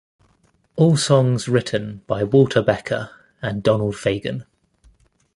All 0.77 0.97
songs 0.97 1.47
written 1.47 2.01
by 2.07 2.23
Walter 2.23 2.63
Becker 2.63 3.11
and 3.39 3.61
Donald 3.61 3.93
Fagen. 3.95 4.47